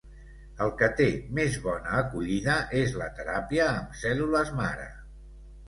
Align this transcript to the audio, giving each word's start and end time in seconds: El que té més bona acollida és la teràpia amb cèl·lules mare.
El 0.65 0.71
que 0.79 0.87
té 1.01 1.05
més 1.39 1.57
bona 1.65 1.99
acollida 1.99 2.57
és 2.81 2.97
la 3.03 3.11
teràpia 3.21 3.71
amb 3.77 3.97
cèl·lules 4.03 4.53
mare. 4.65 4.93